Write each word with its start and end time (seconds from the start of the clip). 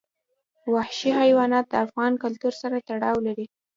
وحشي 0.73 1.09
حیوانات 1.19 1.65
د 1.69 1.73
افغان 1.85 2.13
کلتور 2.23 2.53
سره 2.61 2.77
تړاو 2.87 3.17
لري. 3.27 3.45